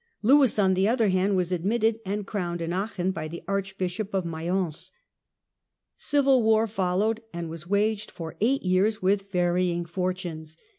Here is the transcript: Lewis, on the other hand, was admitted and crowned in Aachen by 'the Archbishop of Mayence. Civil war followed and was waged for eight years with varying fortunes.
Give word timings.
Lewis, 0.23 0.57
on 0.57 0.73
the 0.73 0.87
other 0.87 1.09
hand, 1.09 1.35
was 1.35 1.51
admitted 1.51 1.99
and 2.07 2.25
crowned 2.25 2.59
in 2.59 2.73
Aachen 2.73 3.11
by 3.11 3.27
'the 3.27 3.43
Archbishop 3.47 4.15
of 4.15 4.25
Mayence. 4.25 4.91
Civil 5.95 6.41
war 6.41 6.65
followed 6.65 7.21
and 7.31 7.51
was 7.51 7.67
waged 7.67 8.09
for 8.09 8.35
eight 8.41 8.63
years 8.63 9.03
with 9.03 9.31
varying 9.31 9.85
fortunes. 9.85 10.57